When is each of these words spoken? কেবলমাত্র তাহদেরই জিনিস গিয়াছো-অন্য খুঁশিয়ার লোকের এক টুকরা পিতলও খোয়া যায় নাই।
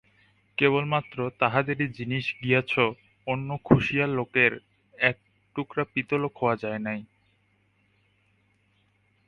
কেবলমাত্র 0.57 1.17
তাহদেরই 1.39 1.87
জিনিস 1.97 2.25
গিয়াছো-অন্য 2.43 3.49
খুঁশিয়ার 3.65 4.09
লোকের 4.09 4.51
এক 4.93 5.17
টুকরা 5.55 5.83
পিতলও 5.93 6.29
খোয়া 6.29 6.55
যায় 6.55 6.81
নাই। 6.87 6.99